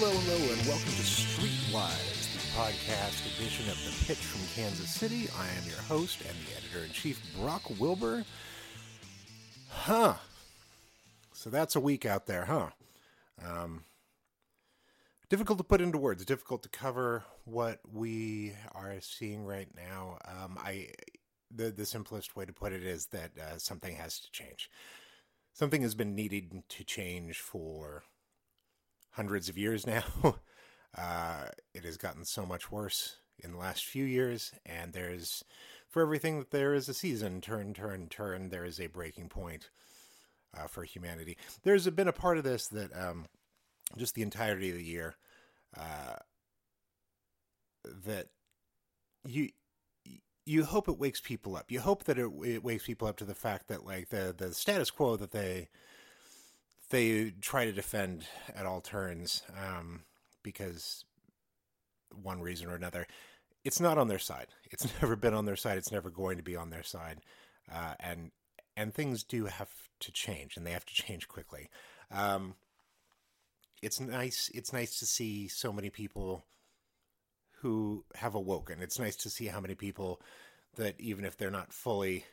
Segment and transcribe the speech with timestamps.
[0.00, 5.28] hello, hello, and welcome to Streetwise, the podcast edition of The Pitch from Kansas City.
[5.36, 8.24] I am your host and the editor in chief, Brock Wilbur.
[9.68, 10.14] Huh.
[11.32, 12.68] So that's a week out there, huh?
[13.44, 13.82] Um,
[15.30, 20.18] difficult to put into words, difficult to cover what we are seeing right now.
[20.24, 20.90] Um, I
[21.50, 24.70] the the simplest way to put it is that uh, something has to change.
[25.54, 28.04] Something has been needed to change for
[29.18, 30.04] hundreds of years now.
[30.96, 35.44] uh, it has gotten so much worse in the last few years, and there's
[35.88, 37.40] for everything that there is a season.
[37.40, 38.48] Turn, turn, turn.
[38.48, 39.70] There is a breaking point
[40.56, 41.36] uh, for humanity.
[41.64, 43.26] There's been a part of this that um,
[43.96, 45.16] just the entirety of the year
[45.76, 46.16] uh,
[48.06, 48.28] that
[49.26, 49.48] you
[50.46, 51.72] you hope it wakes people up.
[51.72, 54.54] You hope that it, it wakes people up to the fact that like the the
[54.54, 55.70] status quo that they
[56.90, 60.02] they try to defend at all turns um,
[60.42, 61.04] because
[62.22, 63.06] one reason or another,
[63.64, 64.48] it's not on their side.
[64.70, 65.78] It's never been on their side.
[65.78, 67.20] It's never going to be on their side,
[67.72, 68.32] uh, and
[68.76, 69.70] and things do have
[70.00, 71.70] to change, and they have to change quickly.
[72.10, 72.54] Um,
[73.82, 74.50] it's nice.
[74.54, 76.44] It's nice to see so many people
[77.62, 78.82] who have awoken.
[78.82, 80.20] It's nice to see how many people
[80.76, 82.24] that even if they're not fully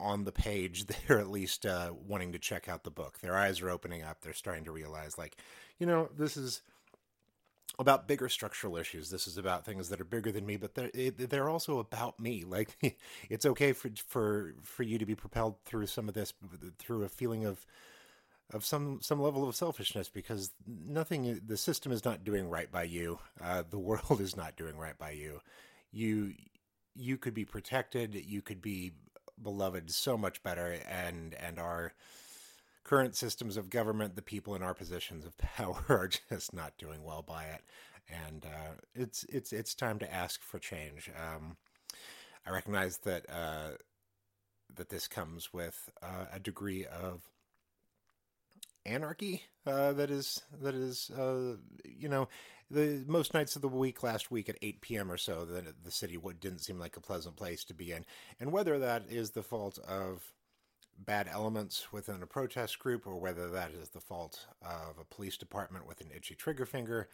[0.00, 3.18] on the page, they're at least uh, wanting to check out the book.
[3.20, 4.20] Their eyes are opening up.
[4.20, 5.36] They're starting to realize, like,
[5.78, 6.62] you know, this is
[7.78, 9.10] about bigger structural issues.
[9.10, 12.44] This is about things that are bigger than me, but they're they're also about me.
[12.48, 12.96] Like,
[13.28, 16.32] it's okay for for for you to be propelled through some of this
[16.78, 17.64] through a feeling of
[18.52, 22.82] of some some level of selfishness because nothing the system is not doing right by
[22.82, 25.40] you uh, the world is not doing right by you
[25.92, 26.32] you
[26.94, 28.92] you could be protected you could be
[29.42, 31.92] beloved so much better and and our
[32.84, 37.04] current systems of government the people in our positions of power are just not doing
[37.04, 37.62] well by it.
[38.08, 41.10] And uh, it's it's it's time to ask for change.
[41.14, 41.56] Um,
[42.46, 43.72] i recognize that uh,
[44.74, 47.22] that this comes with uh, a degree of
[48.88, 52.28] anarchy uh, that is that is uh, you know
[52.70, 55.10] the most nights of the week last week at 8 p.m.
[55.10, 58.04] or so the the city didn't seem like a pleasant place to be in
[58.40, 60.32] and whether that is the fault of
[60.98, 65.36] bad elements within a protest group or whether that is the fault of a police
[65.36, 67.08] department with an itchy trigger finger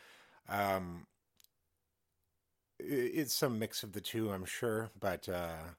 [0.48, 1.06] um,
[2.78, 5.74] it's some mix of the two I'm sure but uh,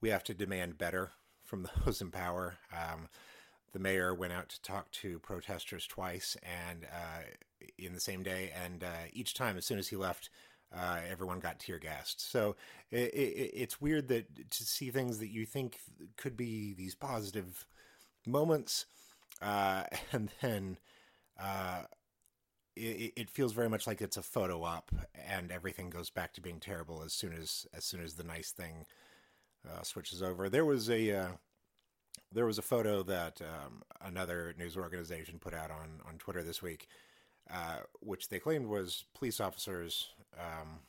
[0.00, 1.12] we have to demand better
[1.44, 3.08] from those in power um,
[3.72, 7.22] the mayor went out to talk to protesters twice and uh,
[7.78, 10.30] in the same day and uh, each time as soon as he left
[10.74, 12.30] uh, everyone got tear gassed.
[12.30, 12.56] So
[12.90, 15.80] it, it, it's weird that to see things that you think
[16.16, 17.66] could be these positive
[18.26, 18.86] moments
[19.42, 20.78] uh, and then
[21.40, 21.82] uh,
[22.76, 24.90] it, it, feels very much like it's a photo op
[25.28, 28.50] and everything goes back to being terrible as soon as as soon as the nice
[28.50, 28.86] thing
[29.68, 30.48] uh, switches over.
[30.48, 31.30] There was a
[32.32, 36.62] there was a photo that um, another news organization put out on, on Twitter this
[36.62, 36.88] week,
[37.52, 40.80] uh, which they claimed was police officers um,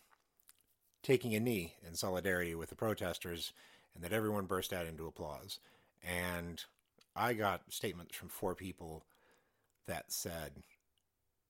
[1.01, 3.53] taking a knee in solidarity with the protesters,
[3.95, 5.59] and that everyone burst out into applause.
[6.03, 6.63] And
[7.15, 9.03] I got statements from four people
[9.87, 10.51] that said,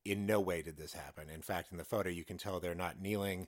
[0.06, 1.30] in no way did this happen.
[1.30, 3.48] In fact, in the photo, you can tell they're not kneeling.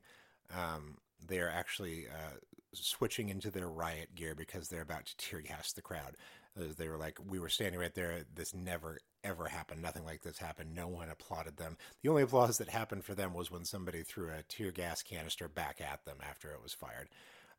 [0.51, 2.37] Um, they are actually uh,
[2.73, 6.15] switching into their riot gear because they're about to tear gas the crowd.
[6.55, 8.25] They were like, we were standing right there.
[8.35, 9.81] This never, ever happened.
[9.81, 10.75] Nothing like this happened.
[10.75, 11.77] No one applauded them.
[12.03, 15.47] The only applause that happened for them was when somebody threw a tear gas canister
[15.47, 17.09] back at them after it was fired.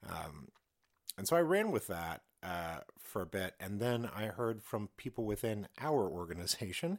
[0.08, 0.48] Um,
[1.18, 3.54] and so I ran with that uh, for a bit.
[3.58, 6.98] And then I heard from people within our organization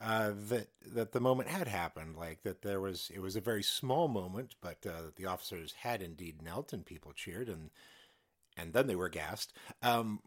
[0.00, 3.62] uh, that that the moment had happened, like that there was it was a very
[3.62, 7.70] small moment, but uh, the officers had indeed knelt and people cheered and
[8.56, 9.52] and then they were gassed.
[9.82, 10.20] Um,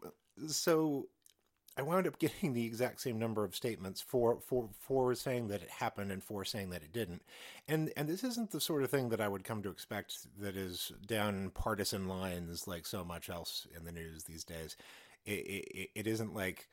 [0.48, 1.08] so
[1.76, 5.62] I wound up getting the exact same number of statements for for for saying that
[5.62, 7.22] it happened and for saying that it didn't.
[7.68, 10.56] And and this isn't the sort of thing that I would come to expect that
[10.56, 14.76] is down partisan lines like so much else in the news these days.
[15.24, 16.68] It, it, it isn't like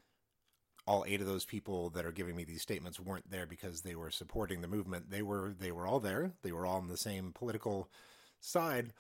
[0.87, 3.95] all eight of those people that are giving me these statements weren't there because they
[3.95, 5.11] were supporting the movement.
[5.11, 6.31] They were they were all there.
[6.41, 7.89] They were all on the same political
[8.39, 8.93] side.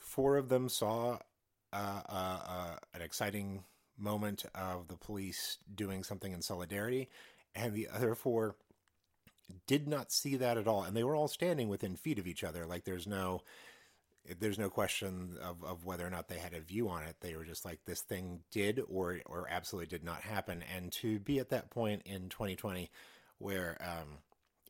[0.00, 1.18] Four of them saw
[1.72, 3.64] uh, uh, uh, an exciting
[3.98, 7.08] moment of the police doing something in solidarity,
[7.54, 8.56] and the other four
[9.66, 10.82] did not see that at all.
[10.82, 12.66] And they were all standing within feet of each other.
[12.66, 13.42] Like there's no
[14.38, 17.16] there's no question of, of whether or not they had a view on it.
[17.20, 20.64] They were just like this thing did or or absolutely did not happen.
[20.74, 22.90] And to be at that point in 2020
[23.38, 24.18] where um,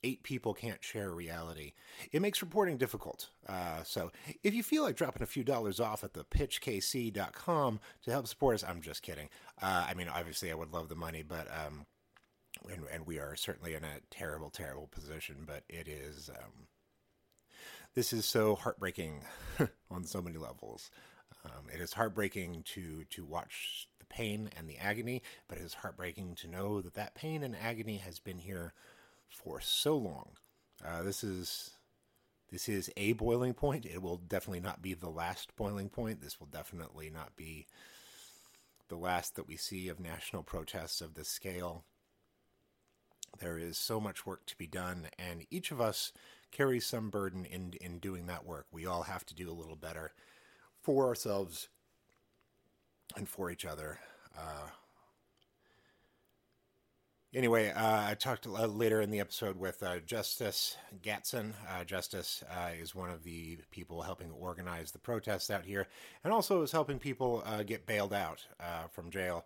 [0.02, 1.72] eight people can't share reality.
[2.12, 3.30] It makes reporting difficult.
[3.48, 4.10] Uh, so
[4.42, 8.54] if you feel like dropping a few dollars off at the pitchkc.com to help support
[8.54, 9.28] us, I'm just kidding.
[9.60, 11.48] Uh, I mean, obviously, I would love the money, but.
[11.48, 11.86] Um,
[12.72, 16.30] and, and, we are certainly in a terrible, terrible position, but it is.
[16.30, 16.68] Um,
[17.96, 19.24] this is so heartbreaking
[19.90, 20.90] on so many levels.
[21.44, 25.74] Um, it is heartbreaking to to watch the pain and the agony, but it is
[25.74, 28.74] heartbreaking to know that that pain and agony has been here
[29.28, 30.32] for so long.
[30.84, 31.70] Uh, this is
[32.52, 33.86] this is a boiling point.
[33.86, 36.20] It will definitely not be the last boiling point.
[36.20, 37.66] This will definitely not be
[38.88, 41.84] the last that we see of national protests of this scale.
[43.38, 46.12] There is so much work to be done, and each of us
[46.50, 48.66] carries some burden in in doing that work.
[48.72, 50.12] We all have to do a little better
[50.82, 51.68] for ourselves
[53.16, 53.98] and for each other.
[54.36, 54.68] Uh,
[57.34, 61.52] anyway, uh, I talked later in the episode with uh, Justice Gatson.
[61.68, 65.88] Uh, Justice uh, is one of the people helping organize the protests out here,
[66.24, 68.46] and also is helping people uh, get bailed out
[68.90, 69.44] from jail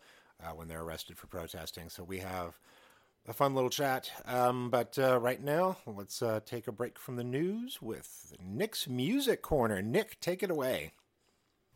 [0.55, 1.91] when they're arrested for protesting.
[1.91, 2.59] So we have
[3.27, 4.11] a fun little chat.
[4.27, 9.83] Um, but right now, let's take a break from the news with Nick's Music Corner.
[9.83, 10.93] Nick, take it away.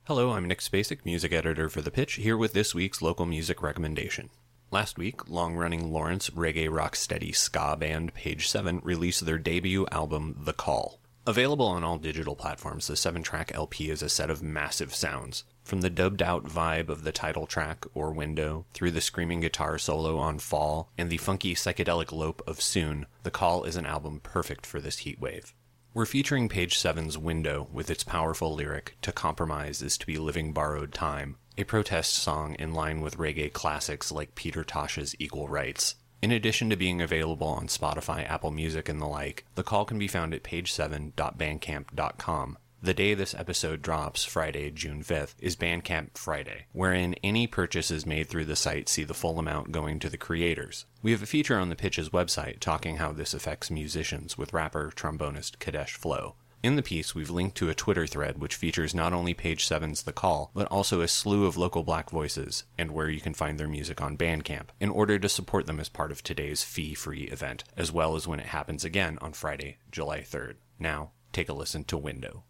[0.07, 3.63] Hello, I'm Nick Spacek, music editor for The Pitch, here with this week's local music
[3.63, 4.29] recommendation.
[4.71, 10.37] Last week, long running Lawrence reggae rocksteady ska band Page 7 released their debut album,
[10.45, 11.01] The Call.
[11.27, 15.45] Available on all digital platforms, the seven track LP is a set of massive sounds.
[15.65, 19.79] From the dubbed out vibe of the title track, or Window, through the screaming guitar
[19.79, 24.21] solo on Fall, and the funky psychedelic lope of Soon, The Call is an album
[24.23, 25.55] perfect for this heat wave.
[25.95, 30.53] We're featuring page 7's Window with its powerful lyric, To Compromise is to be living
[30.53, 35.95] borrowed time, a protest song in line with reggae classics like Peter Tosh's Equal Rights.
[36.21, 39.99] In addition to being available on Spotify, Apple Music, and the like, the call can
[39.99, 42.59] be found at page7.bandcamp.com.
[42.85, 48.29] The day this episode drops, Friday, June 5th, is Bandcamp Friday, wherein any purchases made
[48.29, 50.85] through the site see the full amount going to the creators.
[51.03, 54.93] We have a feature on the Pitch's website talking how this affects musicians with rapper
[54.95, 56.35] trombonist Kadesh Flow.
[56.63, 60.03] In the piece, we've linked to a Twitter thread which features not only page 7's
[60.03, 63.59] The Call, but also a slew of local black voices, and where you can find
[63.59, 67.23] their music on Bandcamp, in order to support them as part of today's fee free
[67.29, 70.57] event, as well as when it happens again on Friday, July 3rd.
[70.79, 72.45] Now, take a listen to Window.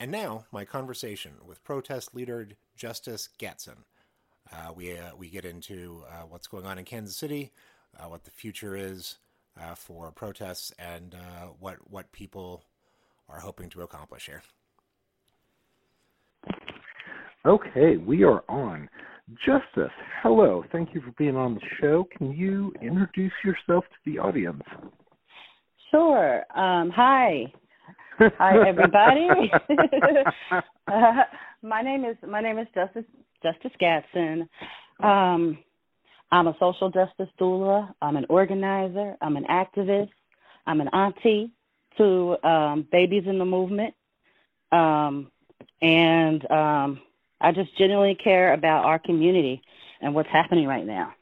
[0.00, 3.84] And now, my conversation with protest leader Justice Gatson.
[4.50, 7.52] Uh, we uh, we get into uh, what's going on in Kansas City,
[7.98, 9.18] uh, what the future is
[9.60, 12.64] uh, for protests, and uh, what what people
[13.28, 14.42] are hoping to accomplish here.
[17.44, 18.88] Okay, we are on.
[19.46, 19.92] Justice,
[20.22, 20.64] hello.
[20.72, 22.08] Thank you for being on the show.
[22.16, 24.62] Can you introduce yourself to the audience?
[25.90, 26.38] Sure.
[26.58, 27.52] Um, hi.
[28.38, 29.50] Hi, everybody.
[30.88, 31.22] uh,
[31.62, 33.04] my name is my name is Justice
[33.42, 34.46] Justice Gatson.
[35.02, 35.56] Um,
[36.30, 37.94] I'm a social justice doula.
[38.02, 39.16] I'm an organizer.
[39.22, 40.10] I'm an activist.
[40.66, 41.50] I'm an auntie
[41.96, 43.94] to um, babies in the movement,
[44.70, 45.30] um,
[45.80, 47.00] and um,
[47.40, 49.62] I just genuinely care about our community
[50.02, 51.14] and what's happening right now.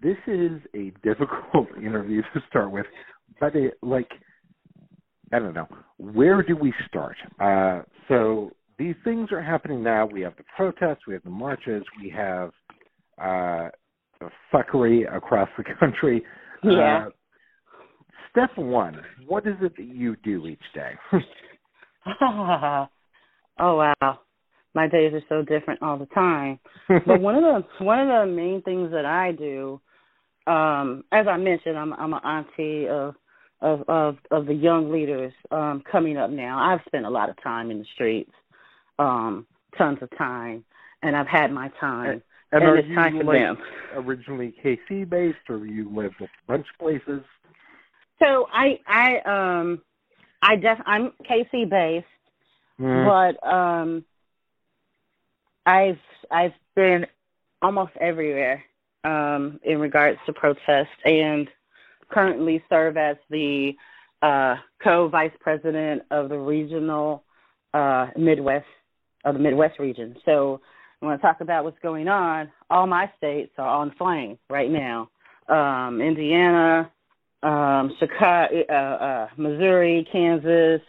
[0.00, 2.86] This is a difficult interview to start with,
[3.40, 4.10] but it, like,
[5.32, 5.68] I don't know,
[5.98, 7.16] where do we start?
[7.40, 10.06] Uh, so these things are happening now.
[10.06, 12.50] We have the protests, we have the marches, we have
[13.20, 13.68] uh,
[14.20, 16.24] the fuckery across the country.
[16.62, 17.06] Yeah.
[17.06, 17.10] Uh,
[18.30, 20.92] step one, what is it that you do each day?
[23.58, 24.18] oh wow,
[24.74, 26.58] my days are so different all the time.
[26.88, 29.80] but one of the one of the main things that I do,
[30.46, 33.14] um, as I mentioned, I'm I'm an auntie of
[33.60, 36.58] of of, of the young leaders um, coming up now.
[36.58, 38.32] I've spent a lot of time in the streets,
[38.98, 39.46] um,
[39.76, 40.64] tons of time,
[41.02, 42.10] and I've had my time.
[42.10, 42.22] And,
[42.52, 43.58] And are it's time for like them.
[43.94, 47.22] originally KC based, or you lived a bunch of places?
[48.18, 49.18] So I I
[49.60, 49.82] um
[50.42, 52.06] I def I'm KC based.
[52.80, 53.34] Mm.
[53.40, 54.04] but um
[55.66, 55.98] I've
[56.30, 57.06] I've been
[57.60, 58.64] almost everywhere
[59.04, 61.48] um in regards to protest and
[62.10, 63.72] currently serve as the
[64.22, 67.24] uh co vice president of the regional
[67.74, 68.66] uh Midwest
[69.24, 70.16] of the Midwest region.
[70.24, 70.60] So
[71.02, 75.10] I talk about what's going on, all my states are on flame right now.
[75.48, 76.90] Um Indiana,
[77.42, 80.80] um Chicago, uh, uh Missouri, Kansas,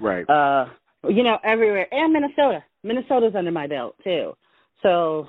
[0.00, 0.28] Right.
[0.28, 0.66] uh,
[1.08, 2.62] you know, everywhere, and Minnesota.
[2.84, 4.36] Minnesota's under my belt too.
[4.82, 5.26] So,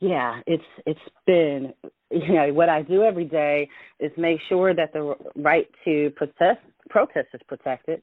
[0.00, 1.72] yeah, it's it's been
[2.26, 6.60] you know what I do every day is make sure that the right to protest
[6.88, 8.02] protest is protected.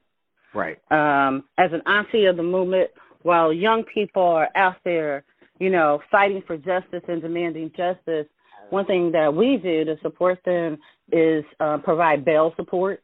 [0.53, 0.77] right.
[0.91, 2.89] Um, as an auntie of the movement,
[3.23, 5.23] while young people are out there,
[5.59, 8.27] you know, fighting for justice and demanding justice,
[8.69, 10.77] one thing that we do to support them
[11.11, 13.01] is uh, provide bail support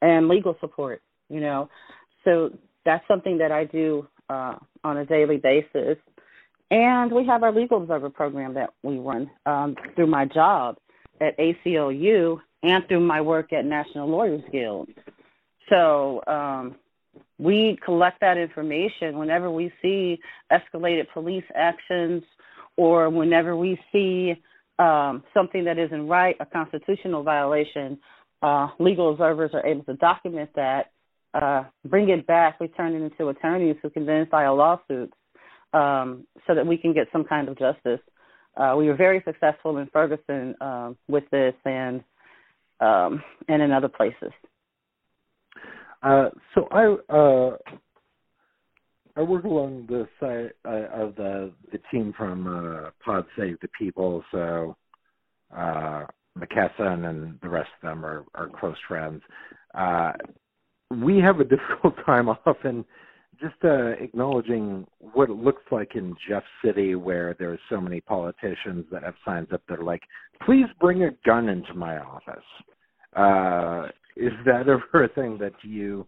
[0.00, 1.02] and legal support.
[1.28, 1.68] You know,
[2.24, 2.50] so
[2.84, 5.98] that's something that I do uh, on a daily basis.
[6.70, 10.76] And we have our legal observer program that we run um, through my job
[11.20, 14.88] at ACLU and through my work at National Lawyers Guild.
[15.70, 16.76] So um,
[17.38, 20.18] we collect that information whenever we see
[20.52, 22.22] escalated police actions
[22.76, 24.34] or whenever we see
[24.78, 27.98] um, something that isn't right, a constitutional violation.
[28.42, 30.92] Uh, legal observers are able to document that,
[31.34, 35.12] uh, bring it back, we turn it into attorneys who can then file lawsuits
[35.72, 38.00] um, so that we can get some kind of justice.
[38.56, 42.02] Uh, we were very successful in Ferguson um, with this and
[42.80, 44.32] um, and in other places.
[46.02, 47.56] Uh, so I uh,
[49.16, 53.68] I work along the side uh, of the the team from uh, Pod Save the
[53.78, 54.22] People.
[54.30, 54.76] So
[55.56, 56.04] uh,
[56.38, 59.22] McKesson and the rest of them are are close friends.
[59.74, 60.12] Uh,
[60.90, 62.84] we have a difficult time often
[63.40, 68.84] just uh, acknowledging what it looks like in Jeff City, where there's so many politicians
[68.90, 70.02] that have signs up that are like,
[70.44, 72.44] "Please bring a gun into my office."
[73.14, 76.06] Uh, is that ever a thing that you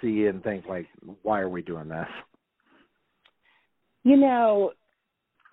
[0.00, 0.86] see and think like,
[1.22, 2.08] "Why are we doing this?"
[4.02, 4.72] You know,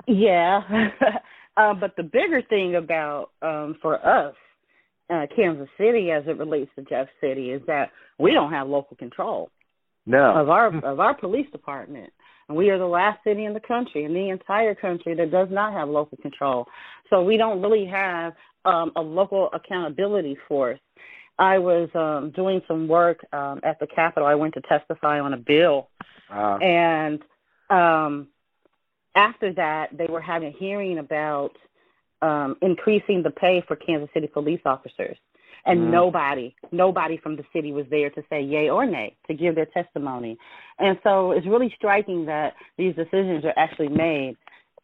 [0.07, 0.61] yeah.
[1.57, 4.35] uh, but the bigger thing about um, for us,
[5.09, 8.97] uh, Kansas City, as it relates to Jeff City, is that we don't have local
[8.97, 9.49] control
[10.07, 10.33] No.
[10.41, 12.11] of our of our police department.
[12.47, 15.49] And we are the last city in the country, in the entire country, that does
[15.51, 16.65] not have local control.
[17.09, 18.33] So we don't really have
[18.65, 20.79] um, a local accountability force.
[21.37, 24.27] I was um, doing some work um, at the Capitol.
[24.27, 25.89] I went to testify on a bill
[26.29, 27.21] Uh, and
[27.69, 28.27] um,
[29.15, 31.51] after that, they were having a hearing about
[32.21, 35.17] um, increasing the pay for Kansas City police officers.
[35.67, 35.91] And Mhm.
[35.91, 39.65] nobody, nobody from the city was there to say yay or nay, to give their
[39.65, 40.37] testimony.
[40.79, 44.37] And so it's really striking that these decisions are actually made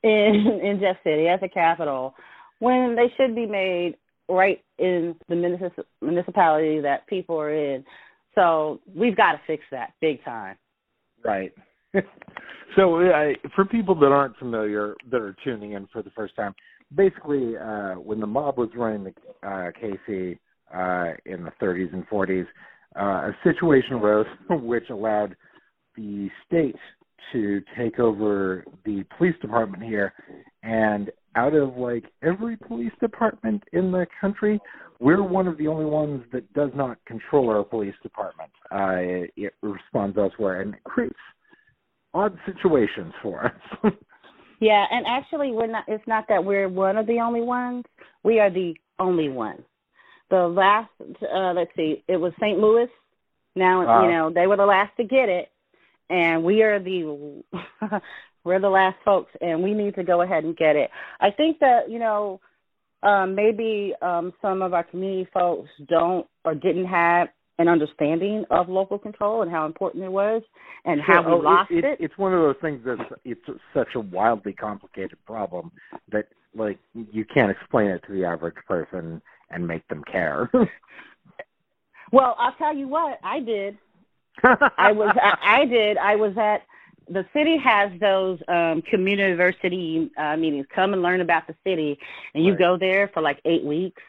[0.03, 2.13] in, in Jeff City at the Capitol
[2.59, 3.95] when they should be made
[4.29, 7.85] right in the municip- municipality that people are in.
[8.35, 10.57] So we've got to fix that big time.
[11.23, 11.53] Right.
[12.75, 16.55] so, uh, for people that aren't familiar, that are tuning in for the first time,
[16.95, 19.13] basically, uh, when the mob was running the
[19.47, 20.39] uh, KC
[20.73, 22.45] uh, in the 30s and 40s,
[22.99, 25.35] uh, a situation arose which allowed
[25.95, 26.75] the state
[27.31, 30.13] to take over the police department here,
[30.63, 34.59] and out of like every police department in the country,
[34.99, 38.51] we're one of the only ones that does not control our police department.
[38.71, 41.15] Uh, it, it responds elsewhere, and it creates
[42.13, 43.93] odd situations for us.
[44.63, 45.83] Yeah, and actually, we're not.
[45.89, 47.83] It's not that we're one of the only ones.
[48.23, 49.61] We are the only one.
[50.33, 50.89] The last,
[51.31, 52.57] uh, let's see, it was St.
[52.57, 52.87] Louis.
[53.55, 54.01] Now Uh.
[54.03, 55.51] you know they were the last to get it,
[56.09, 57.43] and we are the
[58.43, 60.89] we're the last folks, and we need to go ahead and get it.
[61.19, 62.41] I think that you know
[63.03, 67.27] um, maybe um, some of our community folks don't or didn't have
[67.59, 70.41] an understanding of local control and how important it was,
[70.85, 71.99] and how we Oh, lost it, it.
[71.99, 75.71] It's one of those things that's it's such a wildly complicated problem
[76.11, 79.21] that like you can't explain it to the average person
[79.53, 80.49] and make them care.
[82.11, 83.75] Well, I'll tell you what I did.
[84.77, 86.61] I was I, I did I was at
[87.09, 91.97] the city has those um community university uh meetings come and learn about the city
[92.33, 92.59] and you Right.
[92.59, 94.01] go there for like 8 weeks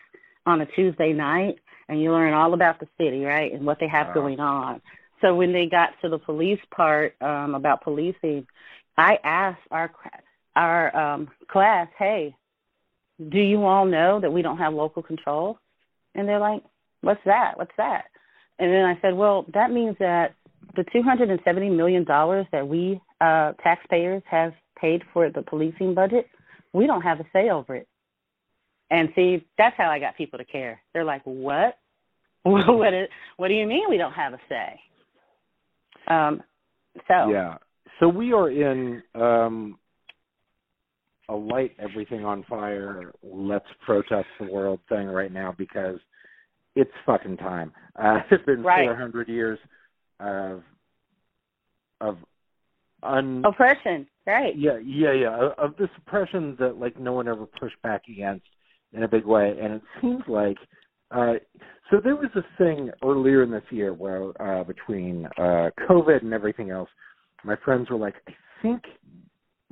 [0.46, 1.56] on a Tuesday night
[1.88, 4.14] and you learn all about the city right and what they have Wow.
[4.14, 4.80] going on
[5.20, 8.46] so when they got to the police part um about policing
[8.96, 9.90] I asked our
[10.56, 12.34] our um class hey
[13.30, 15.58] do you all know that we don't have local control
[16.14, 16.62] and they're like
[17.00, 18.04] what's that what's that
[18.58, 20.34] and then I said, well, that means that
[20.76, 26.26] the $270 million that we uh, taxpayers have paid for the policing budget,
[26.72, 27.88] we don't have a say over it.
[28.90, 30.80] And see, that's how I got people to care.
[30.92, 31.78] They're like, what?
[32.42, 34.80] what, is, what do you mean we don't have a say?
[36.06, 36.42] Um,
[37.08, 37.56] so, Yeah.
[38.00, 39.78] So we are in um
[41.28, 45.98] a light everything on fire, let's protest the world thing right now because
[46.76, 47.72] it's fucking time.
[47.96, 48.86] Uh it's been Right.
[48.86, 49.58] 400 years
[50.20, 50.62] of
[52.00, 52.18] of
[53.02, 54.56] un oppression, right?
[54.56, 58.46] yeah, yeah, yeah, of- of this oppression that like no one ever pushed back against
[58.92, 60.56] in a big way, and it seems like
[61.10, 61.34] uh,
[61.90, 66.32] so there was this thing earlier in this year where uh, between uh, COVID and
[66.32, 66.88] everything else,
[67.44, 68.32] my friends were like, I
[68.62, 68.82] think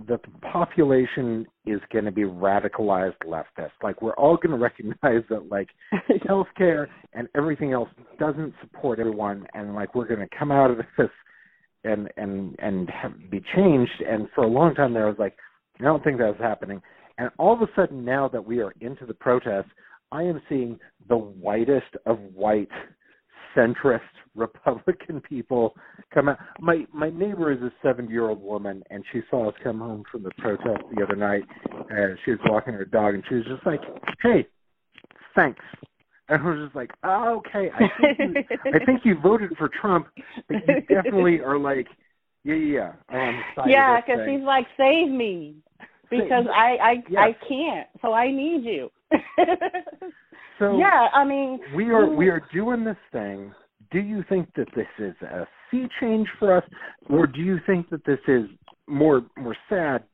[0.07, 3.73] the population is going to be radicalized leftist.
[3.83, 5.69] Like we're all going to recognize that like
[6.29, 7.89] healthcare and everything else
[8.19, 11.09] doesn't support everyone, and like we're going to come out of this
[11.85, 14.03] and and and have, be changed.
[14.09, 15.37] And for a long time there, I was like,
[15.81, 16.81] I don't think that's happening.
[17.19, 19.71] And all of a sudden, now that we are into the protests,
[20.11, 22.69] I am seeing the whitest of white
[23.57, 24.01] centrist
[24.35, 25.75] Republican people
[26.13, 26.39] come out.
[26.59, 30.05] My my neighbor is a seventy year old woman, and she saw us come home
[30.11, 31.43] from the protest the other night.
[31.91, 33.81] And she was walking her dog, and she was just like,
[34.23, 34.47] "Hey,
[35.35, 35.63] thanks."
[36.29, 39.69] And I was just like, oh, "Okay, I think you, I think you voted for
[39.69, 40.07] Trump,
[40.49, 41.89] but you definitely are like,
[42.45, 45.57] yeah, yeah, yeah, on the side yeah, because thing." he's like, save me,
[46.09, 47.23] because I I Yes.
[47.23, 48.91] I can't, so I need you.
[50.63, 53.53] So yeah, I mean, we are we are doing this thing.
[53.91, 56.63] Do you think that this is a sea change for us,
[57.11, 58.45] or do you think that this is
[58.87, 60.05] more more sad,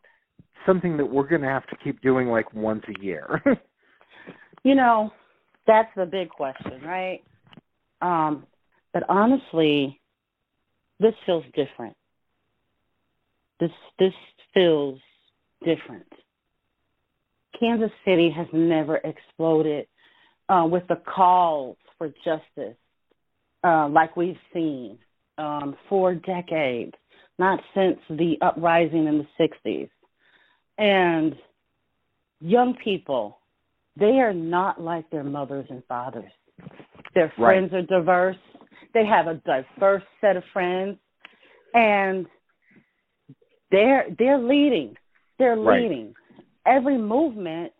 [0.64, 3.42] something that we're going to have to keep doing like once a year?
[4.64, 5.12] You know,
[5.68, 7.22] that's the big question, right?
[8.02, 8.44] Um,
[8.92, 10.00] But honestly,
[10.98, 11.96] this feels different.
[13.60, 14.12] This this
[14.52, 14.98] feels
[15.64, 16.12] different.
[17.58, 19.86] Kansas City has never exploded
[20.48, 22.76] uh, with the calls for justice
[23.64, 24.98] uh, like we've seen
[25.36, 26.94] um, for decades,
[27.38, 29.88] not since the uprising in the 60s.
[30.78, 31.36] And
[32.40, 33.38] young people,
[33.98, 36.30] they are not like their mothers and fathers.
[37.14, 37.82] Their friends right.
[37.82, 38.36] are diverse.
[38.94, 40.98] They have a diverse set of friends,
[41.74, 42.26] and
[43.70, 44.96] they're they're leading.
[45.38, 46.14] They're leading.
[46.66, 46.76] Right.
[46.76, 47.72] Every movement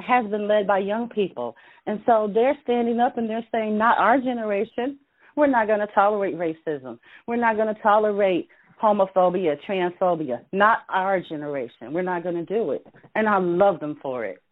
[0.00, 3.98] has been led by young people, and so they're standing up and they're saying, "Not
[3.98, 4.98] our generation.
[5.36, 6.98] We're not going to tolerate racism.
[7.26, 8.48] We're not going to tolerate
[8.82, 10.44] homophobia, transphobia.
[10.52, 11.92] Not our generation.
[11.92, 14.42] We're not going to do it." And I love them for it.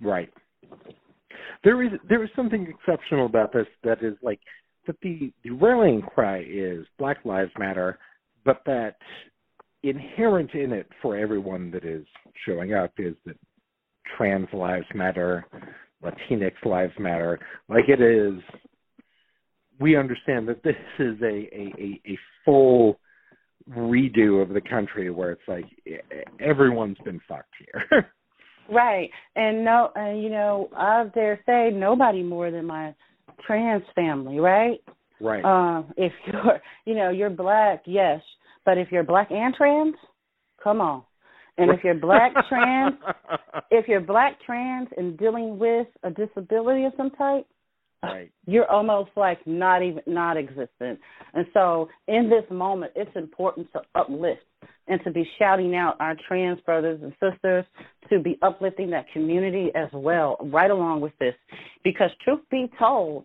[0.00, 0.32] Right.
[1.64, 4.40] There is there is something exceptional about this that is like
[4.86, 7.98] that the the rallying cry is Black Lives Matter,
[8.44, 8.96] but that
[9.82, 12.04] inherent in it for everyone that is
[12.46, 13.36] showing up is that
[14.16, 15.46] trans lives matter,
[16.02, 17.38] Latinx lives matter.
[17.68, 18.40] Like it is,
[19.78, 22.98] we understand that this is a a, a, a full
[23.70, 25.64] redo of the country where it's like
[26.40, 28.10] everyone's been fucked here.
[28.70, 29.10] Right.
[29.36, 32.94] And no, and you know, I dare say nobody more than my
[33.46, 34.78] trans family, right?
[35.20, 35.44] Right.
[35.44, 38.20] Um, if you're, you know, you're black, yes,
[38.64, 39.94] but if you're black and trans,
[40.62, 41.02] come on.
[41.62, 42.94] And if you're black trans,
[43.70, 47.46] if you're black trans and dealing with a disability of some type,
[48.02, 48.30] right.
[48.46, 50.98] you're almost like not even not existent.
[51.34, 54.42] And so in this moment, it's important to uplift
[54.88, 57.64] and to be shouting out our trans brothers and sisters
[58.10, 61.34] to be uplifting that community as well, right along with this.
[61.84, 63.24] Because truth be told,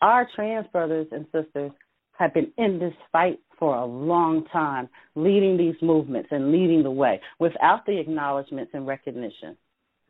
[0.00, 1.70] our trans brothers and sisters
[2.18, 6.90] have been in this fight for a long time, leading these movements and leading the
[6.90, 9.56] way without the acknowledgments and recognition.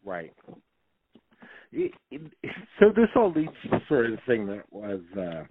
[0.07, 0.33] Right.
[1.73, 5.45] so this all leads to sort of the thing that was uh,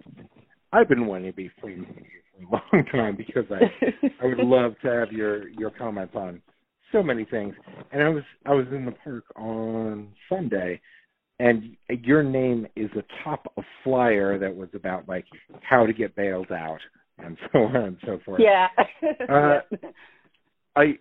[0.72, 3.86] I've been wanting to be free for a long time because I
[4.22, 6.42] I would love to have your your comments on
[6.92, 7.54] so many things.
[7.92, 10.80] And I was I was in the park on Sunday,
[11.38, 13.42] and your name is a
[13.84, 15.26] flyer that was about like
[15.62, 16.80] how to get bailed out
[17.24, 18.40] and so on and so forth.
[18.42, 18.68] Yeah.
[19.28, 19.60] uh,
[20.76, 20.98] I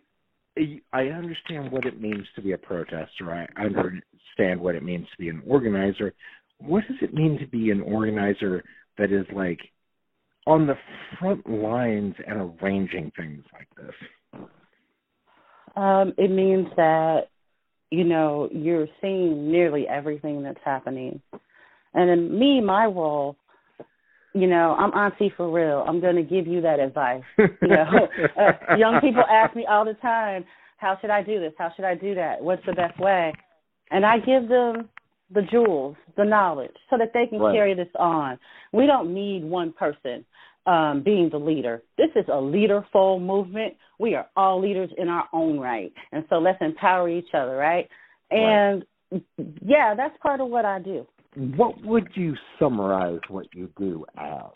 [0.92, 3.32] I understand what it means to be a protester.
[3.32, 6.14] I understand what it means to be an organizer.
[6.60, 8.64] What does it mean to be an organizer
[8.98, 9.60] that is like
[10.46, 10.76] on the
[11.20, 14.42] front lines and arranging things like this?
[15.76, 17.30] Um, it means that
[17.92, 21.22] you know you're seeing nearly everything that's happening,
[21.94, 23.38] and in me, my role,
[24.34, 25.84] you know, I'm auntie for real.
[25.88, 27.24] I'm going to give you that advice.
[27.38, 28.08] You know,
[28.40, 30.46] uh, young people ask me all the time,
[30.78, 31.54] "How should I do this?
[31.58, 32.42] How should I do that?
[32.42, 33.34] What's the best way?"
[33.92, 34.90] And I give them
[35.34, 37.54] the jewels, the knowledge, so that they can right.
[37.54, 38.40] carry this on.
[38.72, 40.26] We don't need one person
[40.66, 41.82] um, being the leader.
[41.98, 43.76] This is a leaderful movement.
[44.00, 45.92] We are all leaders in our own right.
[46.12, 47.88] And so let's empower each other, right?
[48.32, 49.24] And right.
[49.66, 51.08] yeah, that's part of what I do.
[51.36, 54.52] What would you summarize what you do as?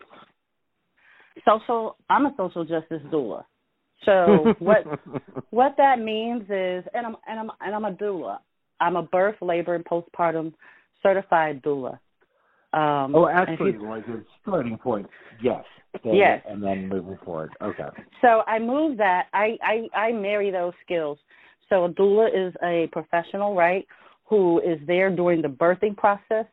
[1.45, 3.43] Social I'm a social justice doula.
[4.05, 4.83] So what
[5.51, 8.39] what that means is and I'm and I'm and I'm a doula.
[8.79, 10.53] I'm a birth, labor and postpartum
[11.01, 11.99] certified doula.
[12.73, 15.07] Um, oh, actually, you, like a starting point,
[15.43, 15.63] yes.
[16.03, 16.41] yes.
[16.49, 17.51] And then moving forward.
[17.61, 17.87] Okay.
[18.21, 19.27] So I move that.
[19.31, 21.19] I, I, I marry those skills.
[21.69, 23.85] So a doula is a professional, right,
[24.25, 26.45] who is there during the birthing process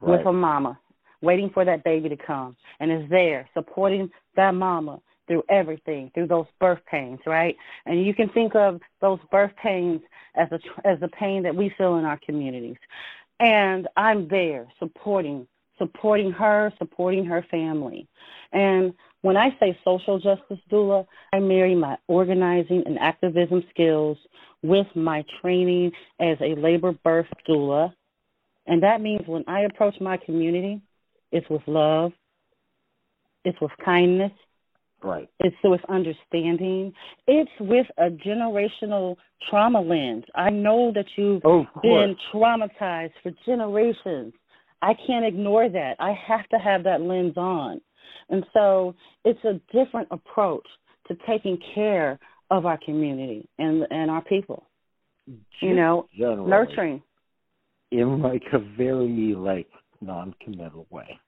[0.00, 0.18] right.
[0.18, 0.78] with a mama,
[1.20, 6.26] waiting for that baby to come, and is there supporting that mama through everything, through
[6.26, 7.54] those birth pains, right?
[7.86, 10.00] And you can think of those birth pains
[10.34, 12.76] as a as the pain that we feel in our communities.
[13.40, 15.46] And I'm there supporting
[15.78, 18.06] supporting her, supporting her family.
[18.52, 24.18] And when I say social justice doula, I marry my organizing and activism skills
[24.62, 27.92] with my training as a labor birth doula.
[28.68, 30.80] And that means when I approach my community,
[31.32, 32.12] it's with love,
[33.44, 34.32] it's with kindness,
[35.02, 35.28] Right.
[35.40, 36.92] It's with understanding.
[37.26, 39.16] It's with a generational
[39.48, 40.24] trauma lens.
[40.34, 44.32] I know that you've oh, been traumatized for generations.
[44.82, 45.96] I can't ignore that.
[46.00, 47.80] I have to have that lens on.
[48.28, 50.66] And so it's a different approach
[51.06, 52.18] to taking care
[52.50, 54.66] of our community and and our people.
[55.60, 57.02] You know, generally, nurturing.
[57.90, 59.68] In like a very like
[60.00, 61.18] non committal way.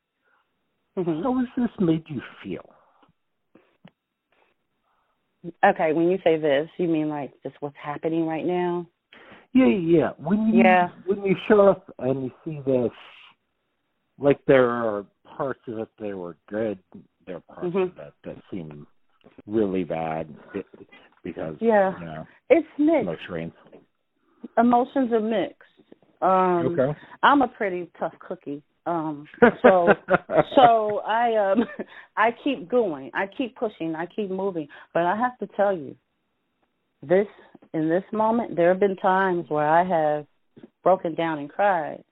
[0.99, 1.23] Mhm.
[1.23, 2.69] how has this made you feel?
[5.65, 8.87] Okay, when you say this, you mean like just what's happening right now?
[9.55, 10.11] Yeah, yeah.
[10.19, 10.91] When you Yeah.
[11.07, 12.93] when you show up and you see this,
[14.19, 16.79] like there are parts of it that were good,
[17.25, 17.83] there are parts Mhm.
[17.85, 18.87] of it that seem
[19.47, 20.29] really bad
[21.23, 21.99] because Yeah.
[21.99, 23.31] you know It's mixed.
[23.31, 23.51] no.
[24.59, 25.70] Emotions are mixed.
[26.23, 26.99] Um, okay.
[27.23, 28.63] I'm a pretty tough cookie.
[28.87, 29.27] Um,
[29.63, 29.89] so
[30.55, 31.65] so I um
[32.17, 33.11] I keep going.
[33.15, 33.95] I keep pushing.
[33.95, 34.69] I keep moving.
[34.95, 35.95] But I have to tell you,
[37.03, 37.27] this
[37.75, 40.27] in this moment, there have been times where I have
[40.83, 42.03] broken down and cried.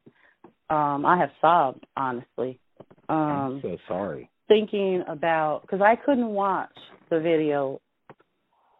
[0.70, 2.58] Um, I have sobbed, honestly.
[3.08, 4.28] I'm Um, so sorry.
[4.48, 6.76] thinking about because I couldn't watch
[7.10, 7.80] the video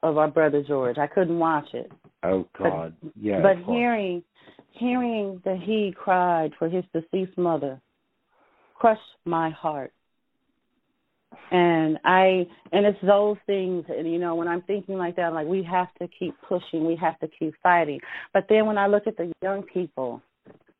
[0.03, 0.99] of our brother George.
[0.99, 1.91] I couldn't watch it.
[2.23, 2.95] Oh God.
[3.21, 3.41] yeah.
[3.41, 3.77] but of course.
[3.77, 4.23] hearing
[4.79, 7.81] hearing that he cried for his deceased mother
[8.75, 9.93] crushed my heart
[11.51, 15.47] and i and it's those things and you know when i'm thinking like that like
[15.47, 17.99] we have to keep pushing we have to keep fighting
[18.33, 20.23] but then when i look at the young people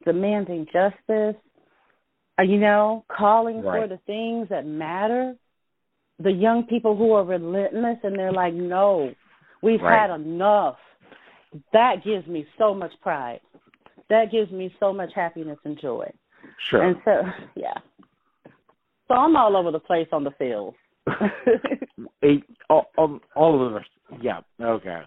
[0.05, 1.41] demanding justice
[2.39, 5.35] uh, you know calling for the things that matter
[6.21, 9.13] the young people who are relentless and they're like no
[9.63, 10.09] we've Right.
[10.09, 10.77] had enough
[11.73, 13.41] that gives me so much pride.
[14.11, 16.11] That gives me so much happiness and joy.
[16.71, 16.83] Sure.
[16.83, 17.23] And so,
[17.55, 17.75] yeah.
[19.09, 20.75] So I'm all over the place on the field.
[22.23, 23.85] Eight, all, all, all of us.
[24.21, 24.41] Yeah.
[24.61, 25.03] Okay.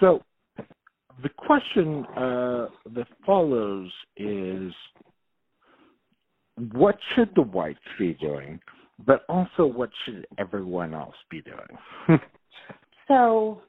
[0.00, 0.22] So
[1.22, 4.72] the question uh, that follows is,
[6.72, 8.58] what should the whites be doing,
[9.04, 12.20] but also what should everyone else be doing?
[13.08, 13.60] so,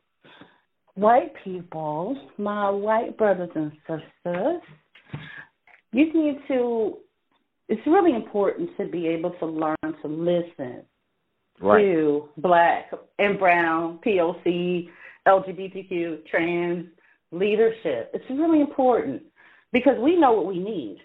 [0.97, 4.61] white people, my white brothers and sisters,
[5.93, 6.97] you need to.
[7.69, 10.83] It's really important to be able to learn to listen
[11.61, 11.81] right.
[11.81, 14.89] to black and brown, POC,
[15.27, 16.85] LGBTQ, trans
[17.31, 18.11] leadership.
[18.13, 19.21] It's really important
[19.73, 20.99] because we know what we need.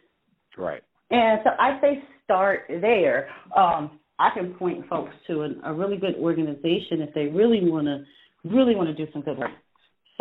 [0.56, 0.82] Right.
[1.10, 3.28] And so I say start there.
[3.56, 7.86] Um, I can point folks to an, a really good organization if they really want
[7.86, 8.04] to
[8.48, 9.50] really want to do some good work.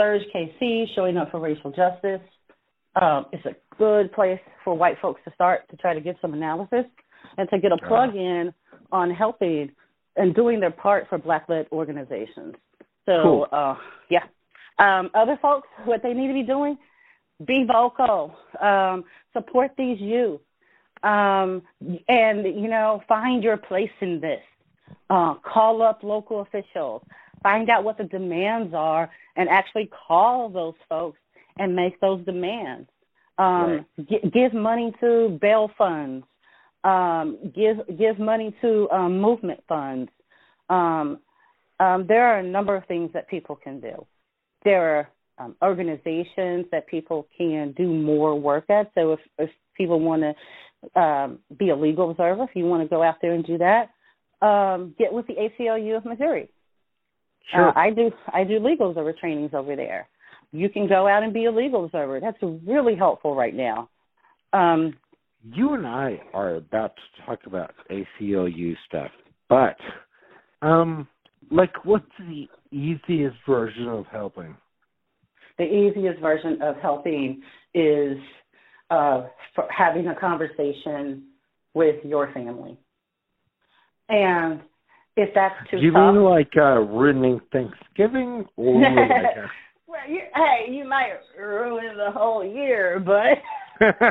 [0.02, 2.22] SURJ KC, showing up for racial justice.
[3.02, 6.34] Um, it's a good place for white folks to start to try to get some
[6.34, 6.86] analysis
[7.38, 8.54] and to get a plug in
[8.92, 9.72] on helping
[10.18, 12.56] and doing their part for black-led organizations.
[13.06, 13.48] So, Cool.
[13.52, 13.76] uh,
[14.10, 14.24] yeah.
[14.80, 16.78] Um, other folks, what they need to be doing,
[17.46, 20.42] be vocal, um, support these youth,
[21.04, 21.62] um,
[22.08, 24.42] and you know, find your place in this.
[25.10, 27.02] Uh, call up local officials,
[27.44, 31.20] find out what the demands are, and actually call those folks
[31.58, 32.90] and make those demands.
[33.38, 36.26] Um, gi- give money to bail funds.
[36.84, 40.12] Um, give give money to um, movement funds.
[40.70, 41.20] Um,
[41.80, 44.06] um, there are a number of things that people can do.
[44.64, 48.92] There are um, organizations that people can do more work at.
[48.96, 52.90] So if, if people want to um, be a legal observer, if you want to
[52.90, 53.90] go out there and do that,
[54.46, 56.50] um, get with the ACLU of Missouri.
[57.54, 57.70] Sure.
[57.70, 60.08] Uh, I do I do legal observer trainings over there.
[60.52, 62.20] You can go out and be a legal observer.
[62.20, 63.90] That's really helpful right now.
[64.54, 64.94] Um,
[65.44, 69.12] you and I are about to talk about ACLU stuff,
[69.50, 69.78] but
[70.62, 71.08] um,
[71.50, 74.56] like, what's the easiest version of helping?
[75.62, 77.42] the easiest version of helping
[77.74, 78.18] is
[78.90, 79.28] uh,
[79.76, 81.24] having a conversation
[81.74, 82.78] with your family.
[84.10, 84.62] And
[85.18, 89.52] if that's too Do you tough, mean like uh, ruining Thanksgiving, or like a
[89.88, 93.38] well, you, hey, you might ruin the whole year, but
[93.80, 94.06] but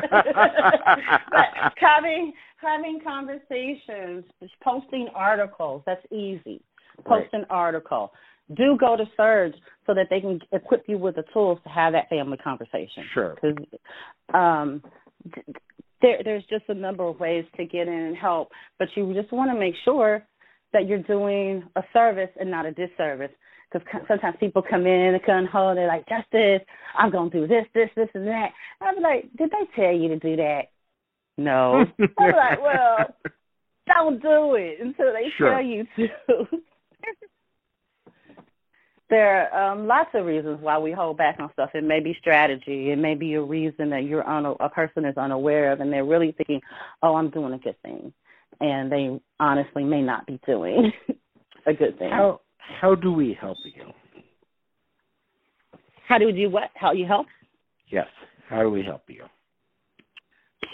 [1.77, 4.25] having having conversations,
[4.63, 6.61] posting articles, that's easy.
[7.05, 7.41] Post Right.
[7.41, 8.11] an article.
[8.55, 9.53] Do go to SURJ
[9.87, 13.05] so that they can equip you with the tools to have that family conversation.
[13.13, 13.35] Sure.
[13.41, 13.65] Because
[14.33, 14.83] um,
[16.01, 19.31] there, there's just a number of ways to get in and help, but you just
[19.31, 20.27] want to make sure
[20.73, 23.31] that you're doing a service and not a disservice.
[23.71, 26.61] Because sometimes people come in and come home, they're like, Justice,
[26.97, 28.49] I'm going to do this, this, this, and that.
[28.81, 30.63] I'm like, did they tell you to do that?
[31.37, 31.85] No.
[32.19, 33.15] I'm like, well,
[33.87, 35.53] don't do it until they Sure.
[35.53, 36.45] tell you to.
[39.11, 41.71] there are um, lots of reasons why we hold back on stuff.
[41.73, 42.91] It may be strategy.
[42.91, 46.05] It may be a reason that you're un- a person is unaware of, and they're
[46.05, 46.61] really thinking,
[47.03, 48.13] "Oh, I'm doing a good thing,"
[48.61, 50.93] and they honestly may not be doing
[51.67, 52.09] a good thing.
[52.09, 53.91] how how do we help you?
[56.07, 56.71] How do we do what?
[56.73, 57.27] How you help?
[57.89, 58.07] Yes.
[58.47, 59.25] How do we help you?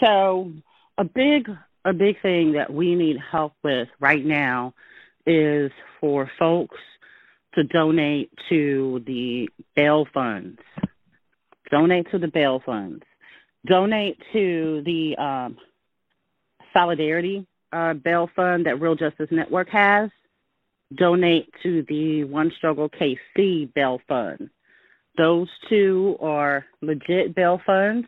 [0.00, 0.52] So,
[0.96, 1.50] a big
[1.84, 4.74] a big thing that we need help with right now
[5.26, 6.78] is for folks
[7.58, 10.60] to donate to the bail funds.
[11.72, 13.02] Donate to the bail funds.
[13.66, 15.56] Donate to the um,
[16.72, 20.08] Solidarity uh, Bail Fund that Real Justice Network has.
[20.94, 24.50] Donate to the One Struggle KC Bail Fund.
[25.16, 28.06] Those two are legit bail funds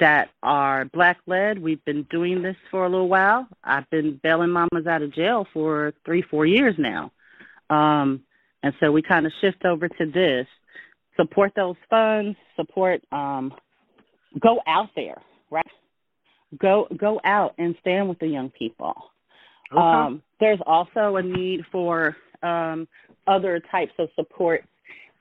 [0.00, 1.60] that are black led.
[1.60, 3.46] We've been doing this for a little while.
[3.62, 7.12] I've been bailing mamas out of jail for three, four years now.
[7.70, 8.24] Um,
[8.64, 10.46] and so we kind of shift over to this.
[11.16, 13.52] Support those funds, support, um,
[14.40, 15.66] go out there, right?
[16.58, 18.94] Go go out and stand with the young people.
[19.70, 19.80] Okay.
[19.80, 22.88] Um, there's also a need for um,
[23.26, 24.64] other types of support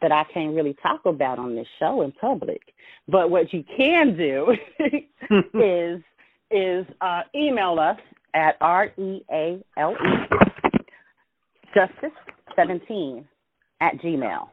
[0.02, 2.62] that I can't really talk about on this show in public.
[3.10, 4.54] But what you can do
[5.60, 6.02] is
[6.50, 8.00] is uh, email us
[8.34, 10.38] at r e a l e
[11.76, 12.18] justice
[12.56, 13.28] seventeen
[13.84, 14.48] at gmail.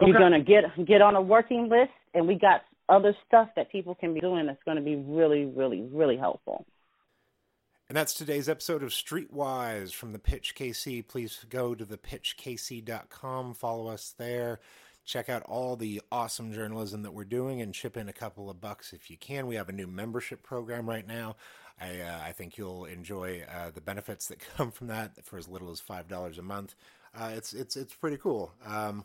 [0.00, 3.94] You're gonna get get on a working list, and we got other stuff that people
[3.94, 6.64] can be doing that's going to be really, really, really helpful.
[7.88, 11.06] And that's today's episode of Streetwise from the Pitch KC.
[11.06, 14.60] Please go to thepitchkc.com, follow us there,
[15.04, 18.60] check out all the awesome journalism that we're doing, and chip in a couple of
[18.60, 19.46] bucks if you can.
[19.46, 21.36] We have a new membership program right now.
[21.80, 25.48] I, uh, I think you'll enjoy uh, the benefits that come from that for as
[25.48, 26.74] little as five dollars a month.
[27.18, 28.52] Uh, it's it's it's pretty cool.
[28.64, 29.04] Um,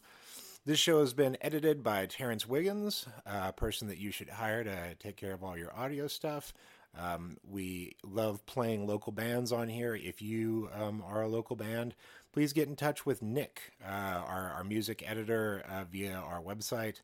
[0.66, 4.96] this show has been edited by Terence Wiggins, a person that you should hire to
[4.96, 6.54] take care of all your audio stuff.
[6.98, 9.96] Um, we love playing local bands on here.
[9.96, 11.96] If you um, are a local band,
[12.34, 13.90] please get in touch with Nick, uh,
[14.28, 17.02] our, our music editor, uh, via our website.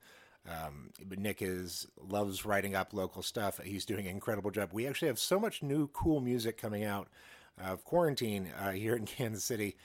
[0.47, 3.59] Um, but Nick is loves writing up local stuff.
[3.63, 4.69] He's doing an incredible job.
[4.71, 7.07] We actually have so much new cool music coming out
[7.57, 9.77] of quarantine uh, here in Kansas City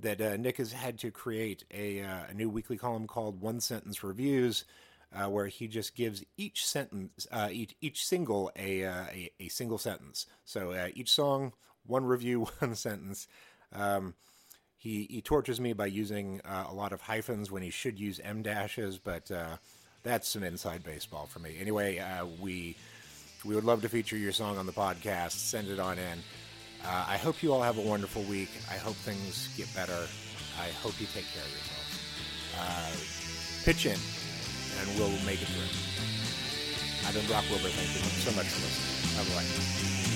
[0.00, 3.60] that uh, Nick has had to create a, uh, a new weekly column called One
[3.60, 4.64] Sentence Reviews,
[5.12, 9.48] uh, where he just gives each sentence, uh, each, each single a, uh, a a
[9.48, 10.26] single sentence.
[10.44, 11.52] So uh, each song,
[11.86, 13.26] one review, one sentence.
[13.72, 14.14] Um,
[14.76, 18.42] he he tortures me by using a lot of hyphens when he should use em
[18.42, 19.28] dashes, but
[20.04, 21.56] that's some inside baseball for me.
[21.60, 22.00] Anyway,
[22.40, 22.76] we
[23.44, 25.32] we would love to feature your song on the podcast.
[25.32, 26.18] Send it on in.
[26.84, 28.50] Uh, I hope you all have a wonderful week.
[28.70, 30.06] I hope things get better.
[30.60, 31.98] I hope you take care of yourselves.
[32.58, 33.98] Uh, pitch in,
[34.80, 37.08] and we'll make it through.
[37.08, 37.68] I've been Brock Wilbur.
[37.68, 39.34] Thank you so much for listening.
[39.34, 40.07] Bye bye.